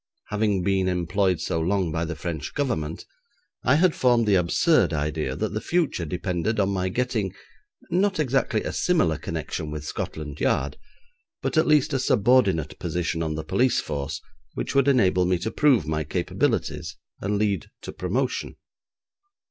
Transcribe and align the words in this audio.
Having 0.29 0.63
been 0.63 0.87
employed 0.87 1.39
so 1.39 1.59
long 1.59 1.91
by 1.91 2.05
the 2.05 2.15
French 2.15 2.55
Government, 2.55 3.05
I 3.63 3.75
had 3.75 3.93
formed 3.93 4.25
the 4.25 4.33
absurd 4.33 4.93
idea 4.93 5.35
that 5.35 5.53
the 5.53 5.61
future 5.61 6.05
depended 6.05 6.59
on 6.59 6.69
my 6.69 6.89
getting, 6.89 7.35
not 7.91 8.19
exactly 8.19 8.63
a 8.63 8.73
similar 8.73 9.19
connection 9.19 9.69
with 9.69 9.85
Scotland 9.85 10.39
Yard, 10.39 10.79
but 11.43 11.55
at 11.55 11.67
least 11.67 11.93
a 11.93 11.99
subordinate 11.99 12.79
position 12.79 13.21
on 13.21 13.35
the 13.35 13.43
police 13.43 13.79
force 13.79 14.19
which 14.55 14.73
would 14.73 14.87
enable 14.87 15.25
me 15.25 15.37
to 15.37 15.51
prove 15.51 15.85
my 15.87 16.03
capabilities, 16.03 16.97
and 17.21 17.37
lead 17.37 17.69
to 17.83 17.91
promotion. 17.91 18.55